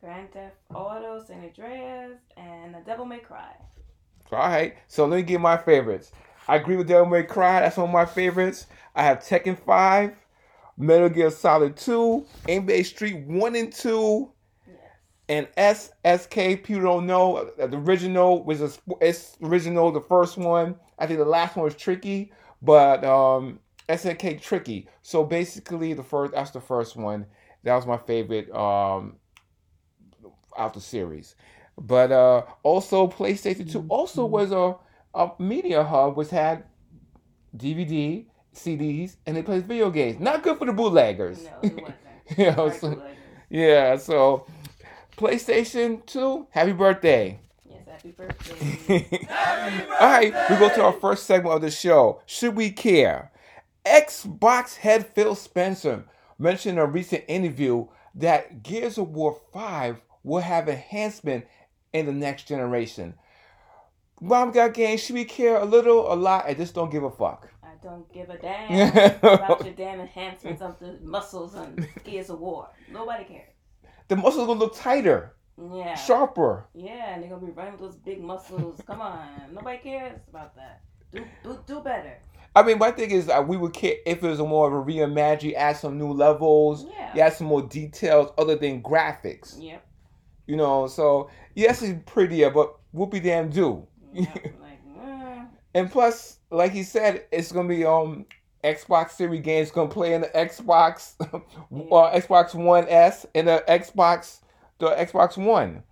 Grand 0.00 0.32
Theft 0.32 0.56
Auto, 0.74 1.22
San 1.22 1.44
Andreas, 1.44 2.18
and 2.38 2.74
The 2.74 2.80
Devil 2.80 3.04
May 3.04 3.18
Cry. 3.18 3.54
All 4.32 4.38
right, 4.38 4.74
so 4.88 5.04
let 5.06 5.16
me 5.18 5.22
give 5.22 5.42
my 5.42 5.58
favorites. 5.58 6.12
I 6.48 6.56
agree 6.56 6.76
with 6.76 6.88
Devil 6.88 7.06
May 7.06 7.24
Cry. 7.24 7.60
That's 7.60 7.76
one 7.76 7.88
of 7.88 7.92
my 7.92 8.06
favorites. 8.06 8.66
I 8.94 9.02
have 9.02 9.18
Tekken 9.18 9.58
5, 9.58 10.12
Metal 10.76 11.08
Gear 11.08 11.30
Solid 11.30 11.76
2, 11.76 12.26
NBA 12.48 12.84
Street 12.84 13.24
1 13.26 13.56
and 13.56 13.72
2, 13.72 14.30
Yes. 14.66 14.76
and 15.28 15.48
SSX. 15.56 16.62
People 16.62 16.82
don't 16.82 17.06
know 17.06 17.36
uh, 17.36 17.66
the 17.66 17.76
original 17.78 18.44
was 18.44 18.60
a 18.60 18.70
it's 19.00 19.36
original. 19.42 19.92
The 19.92 20.00
first 20.00 20.36
one, 20.36 20.76
I 20.98 21.06
think 21.06 21.18
the 21.18 21.24
last 21.24 21.56
one 21.56 21.64
was 21.64 21.76
tricky, 21.76 22.32
but 22.62 23.04
um, 23.04 23.60
SSX 23.88 24.40
tricky. 24.42 24.88
So 25.02 25.24
basically, 25.24 25.92
the 25.92 26.02
first 26.02 26.32
that's 26.34 26.50
the 26.50 26.60
first 26.60 26.96
one. 26.96 27.26
That 27.62 27.74
was 27.76 27.86
my 27.86 27.96
favorite 27.96 28.50
um, 28.54 29.16
out 30.58 30.74
the 30.74 30.80
series. 30.80 31.34
But 31.78 32.12
uh, 32.12 32.42
also 32.62 33.08
PlayStation 33.08 33.70
Two 33.70 33.84
also 33.88 34.26
was 34.26 34.52
a, 34.52 34.76
a 35.14 35.30
media 35.38 35.82
hub 35.82 36.16
which 36.16 36.30
had 36.30 36.64
DVD, 37.56 38.26
CDs, 38.54 39.16
and 39.26 39.36
they 39.36 39.42
played 39.42 39.66
video 39.66 39.90
games. 39.90 40.20
Not 40.20 40.42
good 40.42 40.58
for 40.58 40.64
the 40.66 40.72
bootleggers. 40.72 41.44
No, 41.44 41.50
it 41.62 41.74
wasn't. 41.76 41.96
you 42.38 42.50
know, 42.52 42.70
so- 42.70 42.90
bootleggers. 42.90 43.16
yeah, 43.50 43.96
so 43.96 44.46
PlayStation 45.16 46.04
2, 46.06 46.46
happy 46.50 46.72
birthday. 46.72 47.38
Yes, 47.68 47.82
happy 47.88 48.12
birthday. 48.12 49.26
All 50.00 50.08
right, 50.08 50.32
we 50.50 50.56
go 50.56 50.68
to 50.74 50.82
our 50.84 50.92
first 50.92 51.26
segment 51.26 51.54
of 51.56 51.62
the 51.62 51.70
show. 51.70 52.20
Should 52.26 52.56
we 52.56 52.70
care? 52.70 53.30
Xbox 53.84 54.76
head 54.76 55.06
Phil 55.06 55.34
Spencer 55.34 56.04
mentioned 56.38 56.78
in 56.78 56.84
a 56.84 56.86
recent 56.86 57.24
interview 57.28 57.86
that 58.14 58.62
Gears 58.62 58.96
of 58.98 59.10
War 59.10 59.38
5 59.52 60.00
will 60.22 60.40
have 60.40 60.68
enhancement 60.68 61.44
in 61.92 62.06
the 62.06 62.12
next 62.12 62.48
generation. 62.48 63.14
Mom 64.20 64.52
got 64.52 64.72
games, 64.74 65.02
Should 65.02 65.14
we 65.16 65.24
care 65.24 65.56
a 65.56 65.64
little, 65.64 66.10
a 66.12 66.14
lot? 66.14 66.46
I 66.46 66.54
just 66.54 66.74
don't 66.74 66.90
give 66.90 67.02
a 67.02 67.10
fuck. 67.10 67.50
Don't 67.84 68.10
give 68.14 68.30
a 68.30 68.38
damn 68.38 69.16
about 69.22 69.62
your 69.64 69.74
damn 69.74 70.00
enhancements 70.00 70.62
of 70.62 70.78
the 70.78 70.98
muscles 71.02 71.54
and 71.54 71.86
Gears 72.04 72.30
of 72.30 72.40
War. 72.40 72.68
Nobody 72.90 73.24
cares. 73.24 73.50
The 74.08 74.16
muscles 74.16 74.46
gonna 74.46 74.58
look 74.58 74.74
tighter, 74.74 75.34
Yeah. 75.58 75.94
sharper. 75.94 76.66
Yeah, 76.74 77.12
and 77.12 77.22
they're 77.22 77.28
gonna 77.30 77.44
be 77.44 77.52
running 77.52 77.76
those 77.76 77.96
big 77.96 78.22
muscles. 78.22 78.80
Come 78.86 79.02
on, 79.02 79.28
nobody 79.52 79.76
cares 79.78 80.18
about 80.30 80.56
that. 80.56 80.80
Do 81.12 81.24
do 81.42 81.58
do 81.66 81.80
better. 81.80 82.16
I 82.56 82.62
mean, 82.62 82.78
my 82.78 82.90
thing 82.90 83.10
is 83.10 83.26
that 83.26 83.46
we 83.46 83.56
would 83.58 83.74
care 83.74 83.96
if 84.06 84.22
it 84.24 84.26
was 84.28 84.40
a 84.40 84.44
more 84.46 84.66
of 84.68 84.72
a 84.72 84.90
reimagine, 84.90 85.54
add 85.54 85.76
some 85.76 85.98
new 85.98 86.12
levels, 86.12 86.86
Yeah. 86.90 87.14
you 87.14 87.20
add 87.20 87.34
some 87.34 87.48
more 87.48 87.62
details 87.62 88.32
other 88.38 88.56
than 88.56 88.82
graphics. 88.82 89.60
Yep. 89.60 89.84
You 90.46 90.56
know, 90.56 90.86
so 90.86 91.28
yes, 91.54 91.82
it's 91.82 92.00
prettier, 92.06 92.48
but 92.50 92.76
whoopie 92.94 93.22
damn 93.22 93.50
do. 93.50 93.86
yep. 94.14 94.34
like, 94.62 94.80
mm, 94.86 95.48
And 95.74 95.90
plus, 95.90 96.38
like 96.54 96.72
he 96.72 96.82
said, 96.82 97.26
it's 97.32 97.52
gonna 97.52 97.68
be 97.68 97.84
um 97.84 98.26
Xbox 98.62 99.10
Series 99.10 99.42
games 99.42 99.70
gonna 99.70 99.90
play 99.90 100.14
in 100.14 100.22
the 100.22 100.28
Xbox, 100.28 101.14
uh, 101.20 102.18
Xbox 102.18 102.54
One 102.54 102.86
S 102.88 103.26
and 103.34 103.48
the 103.48 103.64
Xbox, 103.68 104.40
the 104.78 104.88
Xbox 104.90 105.36
One. 105.36 105.82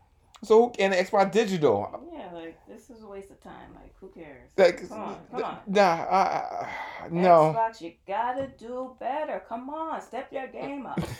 So 0.44 0.72
and 0.78 0.92
the 0.92 0.96
Xbox 0.96 1.30
Digital. 1.32 2.02
yeah, 2.12 2.30
like 2.32 2.58
this 2.66 2.90
is 2.90 3.02
a 3.02 3.06
waste 3.06 3.30
of 3.30 3.40
time. 3.42 3.74
Like, 3.74 3.94
who 4.00 4.08
cares? 4.08 4.48
Like, 4.56 4.88
Come 4.88 4.98
on, 5.00 5.18
come 5.30 5.44
on. 5.44 5.58
Nah, 5.66 5.80
I, 5.82 6.68
I, 7.04 7.08
no. 7.10 7.54
Xbox, 7.54 7.80
you 7.80 7.92
gotta 8.06 8.50
do 8.58 8.96
better. 8.98 9.42
Come 9.48 9.70
on, 9.70 10.00
step 10.00 10.32
your 10.32 10.46
game 10.48 10.86
up. 10.86 11.00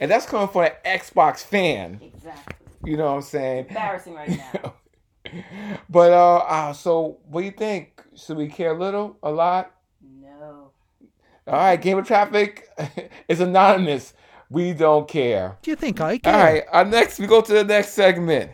And 0.00 0.10
that's 0.10 0.24
coming 0.24 0.48
from 0.48 0.62
an 0.62 0.72
Xbox 0.84 1.40
fan. 1.40 2.00
exactly. 2.02 2.66
You 2.84 2.96
know 2.96 3.06
what 3.06 3.16
I'm 3.16 3.22
saying? 3.22 3.66
Embarrassing 3.68 4.14
right 4.14 4.30
now. 4.54 4.74
but 5.90 6.12
uh, 6.12 6.36
uh, 6.38 6.72
so 6.72 7.18
what 7.28 7.40
do 7.40 7.46
you 7.46 7.52
think? 7.52 7.97
Should 8.18 8.36
we 8.36 8.48
care 8.48 8.72
a 8.72 8.78
little, 8.78 9.16
a 9.22 9.30
lot? 9.30 9.72
No. 10.20 10.72
All 11.46 11.54
right, 11.54 11.80
Game 11.80 11.98
of 11.98 12.06
Traffic 12.06 12.68
is 13.28 13.40
anonymous. 13.40 14.12
We 14.50 14.72
don't 14.72 15.06
care. 15.06 15.56
Do 15.62 15.70
you 15.70 15.76
think 15.76 16.00
I 16.00 16.18
care? 16.18 16.34
All 16.34 16.40
right, 16.40 16.64
uh, 16.72 16.82
next 16.84 17.18
we 17.18 17.26
go 17.26 17.40
to 17.40 17.52
the 17.52 17.64
next 17.64 17.90
segment. 17.90 18.50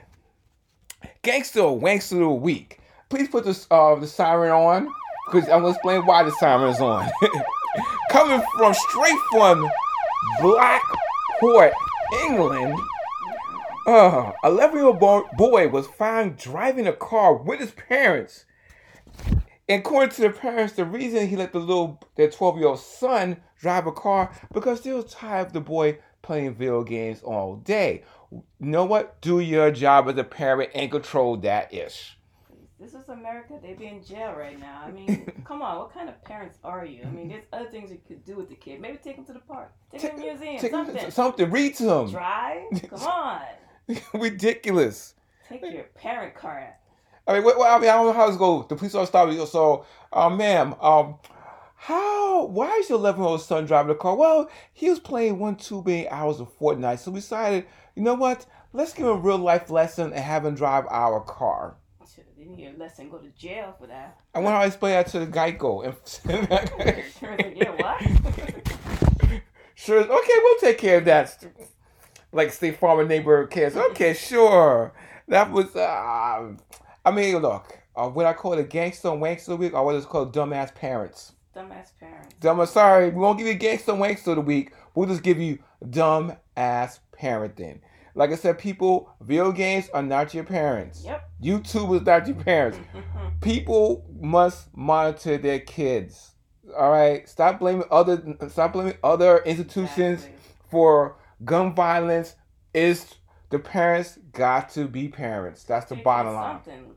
Gangster 1.22 1.60
or 1.60 1.80
Wankster 1.80 2.12
of 2.12 2.18
the 2.18 2.28
Week. 2.28 2.80
Please 3.08 3.28
put 3.28 3.44
this 3.44 3.66
uh 3.70 3.94
the 3.94 4.06
siren 4.06 4.50
on 4.50 4.88
because 5.26 5.48
I'm 5.48 5.60
gonna 5.60 5.70
explain 5.70 6.04
why 6.04 6.24
the 6.24 6.32
siren 6.32 6.68
is 6.68 6.80
on. 6.80 7.08
Coming 8.10 8.42
from 8.58 8.74
straight 8.74 9.18
from 9.32 9.68
Blackpool, 10.40 11.70
England. 12.28 12.78
Uh, 13.86 14.32
11 14.44 14.76
year 14.76 14.86
old 14.86 15.26
boy 15.36 15.68
was 15.68 15.86
found 15.86 16.36
driving 16.36 16.86
a 16.86 16.92
car 16.92 17.34
with 17.34 17.60
his 17.60 17.70
parents. 17.72 18.44
And 19.68 19.80
according 19.80 20.10
to 20.16 20.22
the 20.22 20.30
parents, 20.30 20.74
the 20.74 20.84
reason 20.84 21.26
he 21.26 21.36
let 21.36 21.52
the 21.52 21.58
little, 21.58 22.00
their 22.16 22.30
12 22.30 22.58
year 22.58 22.68
old 22.68 22.80
son 22.80 23.38
drive 23.58 23.86
a 23.86 23.92
car 23.92 24.30
because 24.52 24.82
they 24.82 24.92
was 24.92 25.06
tired 25.06 25.48
of 25.48 25.52
the 25.54 25.60
boy 25.60 25.98
playing 26.22 26.54
video 26.54 26.82
games 26.82 27.22
all 27.22 27.56
day. 27.56 28.02
You 28.30 28.42
know 28.60 28.84
what? 28.84 29.20
Do 29.20 29.40
your 29.40 29.70
job 29.70 30.08
as 30.08 30.18
a 30.18 30.24
parent 30.24 30.70
and 30.74 30.90
control 30.90 31.36
that 31.38 31.72
ish. 31.72 32.18
This 32.80 32.92
is 32.92 33.08
America. 33.08 33.58
They 33.62 33.72
be 33.72 33.86
in 33.86 34.04
jail 34.04 34.34
right 34.36 34.58
now. 34.58 34.82
I 34.84 34.90
mean, 34.90 35.30
come 35.44 35.62
on. 35.62 35.78
What 35.78 35.94
kind 35.94 36.08
of 36.08 36.22
parents 36.24 36.58
are 36.64 36.84
you? 36.84 37.02
I 37.04 37.10
mean, 37.10 37.28
there's 37.28 37.44
other 37.52 37.70
things 37.70 37.90
you 37.90 38.00
could 38.06 38.24
do 38.24 38.36
with 38.36 38.48
the 38.48 38.56
kid. 38.56 38.80
Maybe 38.80 38.98
take 38.98 39.16
him 39.16 39.24
to 39.26 39.32
the 39.32 39.38
park. 39.38 39.72
Take 39.92 40.02
him 40.02 40.10
to 40.10 40.16
the 40.16 40.22
museum. 40.22 40.58
Take 40.58 40.70
something. 40.72 41.10
something, 41.10 41.50
read 41.50 41.76
to 41.76 41.90
him. 41.90 42.10
Drive. 42.10 42.64
Come 42.90 43.00
on. 43.00 43.40
Ridiculous. 44.12 45.14
Take 45.48 45.62
your 45.62 45.84
parent 45.94 46.34
car. 46.34 46.74
I 47.26 47.34
mean, 47.34 47.44
what, 47.44 47.56
I 47.60 47.78
mean, 47.78 47.88
I 47.88 47.94
don't 47.94 48.06
know 48.06 48.12
how 48.12 48.28
this 48.28 48.36
goes. 48.36 48.66
The 48.68 48.76
police 48.76 48.94
officer 48.94 49.08
stopped 49.10 49.32
me. 49.32 49.46
So, 49.46 49.86
uh, 50.12 50.28
ma'am, 50.28 50.74
um, 50.80 51.16
how? 51.76 52.44
Why 52.46 52.70
is 52.76 52.88
your 52.88 52.98
11 52.98 53.20
year 53.20 53.28
old 53.30 53.40
son 53.42 53.64
driving 53.66 53.88
the 53.88 53.94
car? 53.94 54.14
Well, 54.16 54.50
he 54.72 54.90
was 54.90 54.98
playing 55.00 55.38
one, 55.38 55.56
two 55.56 55.82
billion 55.82 56.08
hours 56.10 56.40
of 56.40 56.56
Fortnite. 56.58 56.98
So 56.98 57.10
we 57.10 57.20
decided, 57.20 57.66
you 57.94 58.02
know 58.02 58.14
what? 58.14 58.46
Let's 58.72 58.92
give 58.92 59.06
him 59.06 59.12
a 59.12 59.16
real 59.16 59.38
life 59.38 59.70
lesson 59.70 60.12
and 60.12 60.22
have 60.22 60.44
him 60.44 60.54
drive 60.54 60.86
our 60.90 61.20
car. 61.20 61.76
Need 62.36 62.74
a 62.76 62.78
lesson. 62.78 63.08
Go 63.08 63.18
to 63.18 63.28
jail 63.30 63.74
for 63.78 63.86
that. 63.86 64.18
I 64.34 64.38
wonder 64.38 64.56
how 64.56 64.62
I 64.62 64.66
explain 64.66 64.92
that 64.92 65.06
to 65.08 65.20
the 65.20 65.26
Geico. 65.26 65.84
And 65.84 65.94
Sure, 67.18 67.36
yeah, 67.56 67.70
what? 67.70 69.42
sure, 69.74 70.00
okay, 70.00 70.32
we'll 70.42 70.58
take 70.58 70.76
care 70.78 70.98
of 70.98 71.04
that. 71.06 71.42
Like 72.32 72.52
State 72.52 72.78
Farm 72.78 73.00
and 73.00 73.08
neighbor 73.08 73.46
cares. 73.46 73.76
Okay, 73.76 74.12
sure. 74.12 74.92
That 75.28 75.50
was. 75.52 75.74
Uh, 75.74 76.52
I 77.04 77.10
mean, 77.10 77.36
look. 77.38 77.78
Uh, 77.96 78.08
what 78.08 78.26
I 78.26 78.32
call 78.32 78.54
it 78.54 78.58
a 78.58 78.64
gangster 78.64 79.08
and 79.08 79.22
wankster 79.22 79.42
of 79.42 79.46
the 79.46 79.56
week, 79.56 79.74
or 79.74 79.84
what 79.84 79.94
is 79.94 80.04
called 80.04 80.34
dumbass 80.34 80.74
parents. 80.74 81.32
Dumbass 81.54 81.92
parents. 82.00 82.34
Dumb. 82.40 82.64
Sorry, 82.66 83.10
we 83.10 83.20
won't 83.20 83.38
give 83.38 83.46
you 83.46 83.54
gangster 83.54 83.92
and 83.92 84.00
wankster 84.00 84.28
of 84.28 84.36
the 84.36 84.40
week. 84.40 84.72
We'll 84.94 85.08
just 85.08 85.22
give 85.22 85.38
you 85.40 85.60
dumb 85.90 86.32
ass 86.56 86.98
parenting. 87.16 87.80
Like 88.16 88.30
I 88.30 88.36
said, 88.36 88.58
people, 88.58 89.10
video 89.20 89.52
games 89.52 89.88
are 89.92 90.02
not 90.02 90.34
your 90.34 90.44
parents. 90.44 91.04
Yep. 91.04 91.30
YouTube 91.42 91.96
is 91.96 92.06
not 92.06 92.26
your 92.26 92.36
parents. 92.36 92.78
People 93.40 94.06
must 94.20 94.74
monitor 94.76 95.36
their 95.36 95.58
kids. 95.58 96.32
All 96.76 96.90
right, 96.90 97.28
stop 97.28 97.58
blaming 97.60 97.84
other 97.90 98.36
stop 98.48 98.72
blaming 98.72 98.94
other 99.04 99.38
institutions 99.44 100.20
Exactly. 100.24 100.38
for 100.70 101.16
gun 101.44 101.74
violence. 101.74 102.34
Is 102.72 103.14
the 103.54 103.60
parents 103.60 104.18
got 104.32 104.68
to 104.70 104.88
be 104.88 105.06
parents? 105.06 105.62
That's 105.62 105.88
the 105.88 105.94
bottom 105.94 106.34
line. 106.34 106.56
Something. 106.64 106.90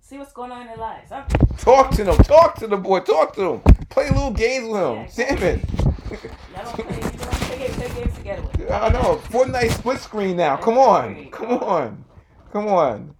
See 0.00 0.18
what's 0.18 0.32
going 0.32 0.50
on 0.50 0.62
in 0.62 0.66
their 0.66 0.76
lives. 0.76 1.10
Talk 1.58 1.92
to 1.92 2.02
them. 2.02 2.16
Talk 2.18 2.56
to 2.56 2.66
the 2.66 2.76
boy. 2.76 3.00
Talk 3.00 3.34
to 3.36 3.60
them. 3.62 3.74
Play 3.88 4.08
little 4.10 4.32
games 4.32 4.66
with 4.68 4.80
him. 4.80 5.06
Yeah, 5.16 5.36
Damn 5.36 5.42
it. 5.44 5.70
Y'all 5.70 6.64
don't 6.64 6.74
play, 6.74 7.00
don't 7.00 7.12
play, 7.12 7.58
games- 7.58 7.76
play 7.76 7.88
games 7.94 8.16
together 8.16 8.42
with. 8.42 8.70
I 8.70 8.88
know. 8.88 9.16
Fortnite 9.30 9.70
split 9.78 10.00
screen 10.00 10.36
now. 10.36 10.56
Come 10.56 10.76
on. 10.76 11.30
Come 11.30 11.52
on. 11.52 12.04
Come 12.52 12.66
on. 12.66 13.14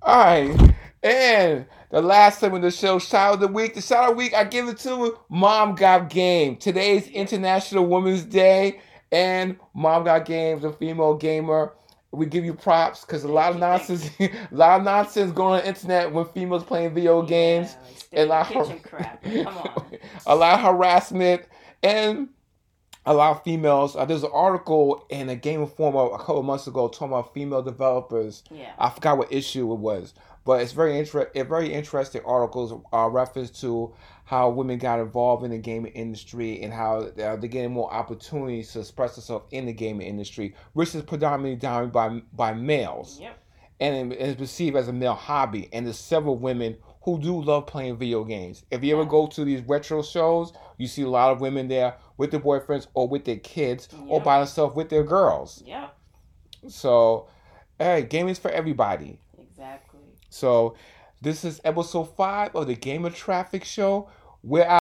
All 0.00 0.24
right. 0.24 0.74
And 1.02 1.66
the 1.90 2.00
last 2.00 2.40
segment 2.40 2.64
of 2.64 2.72
the 2.72 2.76
show, 2.76 2.98
shout 2.98 3.34
of 3.34 3.40
the 3.40 3.48
week. 3.48 3.74
The 3.74 3.82
shout 3.82 4.04
of 4.04 4.10
the 4.10 4.16
week, 4.16 4.32
I 4.32 4.44
give 4.44 4.68
it 4.68 4.78
to 4.78 5.18
Mom 5.28 5.74
Got 5.74 6.08
Game. 6.08 6.56
Today's 6.56 7.08
International 7.08 7.86
Women's 7.86 8.24
Day, 8.24 8.80
and 9.12 9.58
Mom 9.74 10.04
Got 10.04 10.24
Game, 10.24 10.60
the 10.60 10.72
female 10.72 11.14
gamer. 11.14 11.74
We 12.16 12.26
give 12.26 12.44
you 12.44 12.54
props 12.54 13.04
because 13.04 13.24
a 13.24 13.28
lot 13.28 13.52
of 13.52 13.58
nonsense, 13.58 14.10
a 14.20 14.30
lot 14.50 14.80
of 14.80 14.84
nonsense 14.84 15.32
going 15.32 15.54
on 15.54 15.60
the 15.60 15.68
internet 15.68 16.10
when 16.10 16.24
females 16.26 16.64
playing 16.64 16.94
video 16.94 17.22
games. 17.22 17.76
Yeah, 17.76 17.98
stay 17.98 18.22
a 18.22 18.26
lot 18.26 18.46
kitchen 18.48 18.72
of 18.72 18.82
crap. 18.82 19.22
Come 19.22 19.46
on. 19.46 19.84
a 20.26 20.34
lot 20.34 20.54
of 20.54 20.60
harassment 20.64 21.42
and 21.82 22.28
a 23.06 23.14
lot 23.14 23.30
of 23.36 23.42
females. 23.44 23.94
Uh, 23.96 24.04
there's 24.04 24.24
an 24.24 24.30
article 24.32 25.04
in 25.08 25.28
a 25.28 25.36
Game 25.36 25.60
Informer 25.62 26.06
a 26.12 26.18
couple 26.18 26.42
months 26.42 26.66
ago 26.66 26.88
talking 26.88 27.08
about 27.08 27.32
female 27.32 27.62
developers. 27.62 28.42
Yeah. 28.50 28.72
I 28.78 28.90
forgot 28.90 29.18
what 29.18 29.32
issue 29.32 29.70
it 29.72 29.76
was, 29.78 30.12
but 30.44 30.60
it's 30.60 30.72
very 30.72 30.98
inter- 30.98 31.30
a 31.34 31.42
very 31.42 31.72
interesting 31.72 32.22
articles 32.26 32.72
uh, 32.92 33.08
reference 33.08 33.50
to 33.60 33.94
how 34.24 34.50
women 34.50 34.78
got 34.78 34.98
involved 34.98 35.44
in 35.44 35.52
the 35.52 35.58
gaming 35.58 35.92
industry 35.92 36.60
and 36.62 36.72
how 36.72 36.96
uh, 36.98 37.10
they're 37.14 37.36
getting 37.36 37.72
more 37.72 37.92
opportunities 37.92 38.72
to 38.72 38.80
express 38.80 39.14
themselves 39.14 39.46
in 39.52 39.66
the 39.66 39.72
gaming 39.72 40.06
industry, 40.08 40.54
which 40.72 40.94
is 40.94 41.02
predominantly 41.02 41.54
dominated 41.56 41.92
by 41.92 42.20
by 42.32 42.52
males 42.52 43.20
Yep. 43.20 43.38
and 43.80 44.12
it- 44.12 44.20
it's 44.20 44.36
perceived 44.40 44.76
as 44.76 44.88
a 44.88 44.92
male 44.92 45.14
hobby. 45.14 45.68
And 45.72 45.86
there's 45.86 45.98
several 45.98 46.36
women 46.36 46.76
who 47.06 47.20
do 47.20 47.40
love 47.40 47.66
playing 47.68 47.96
video 47.96 48.24
games. 48.24 48.64
If 48.72 48.82
you 48.82 48.92
ever 48.92 49.04
go 49.04 49.28
to 49.28 49.44
these 49.44 49.62
retro 49.62 50.02
shows, 50.02 50.52
you 50.76 50.88
see 50.88 51.02
a 51.02 51.08
lot 51.08 51.30
of 51.30 51.40
women 51.40 51.68
there 51.68 51.94
with 52.16 52.32
their 52.32 52.40
boyfriends 52.40 52.88
or 52.94 53.08
with 53.08 53.24
their 53.24 53.36
kids 53.36 53.88
or 54.08 54.20
by 54.20 54.38
themselves 54.38 54.74
with 54.74 54.88
their 54.90 55.04
girls. 55.04 55.62
Yep. 55.64 55.96
So, 56.66 57.28
hey, 57.78 58.02
gaming's 58.02 58.40
for 58.40 58.50
everybody. 58.50 59.20
Exactly. 59.38 60.00
So, 60.30 60.74
this 61.22 61.44
is 61.44 61.60
episode 61.64 62.16
five 62.16 62.56
of 62.56 62.66
the 62.66 62.74
Gamer 62.74 63.10
Traffic 63.10 63.64
Show. 63.64 64.10
We're 64.42 64.78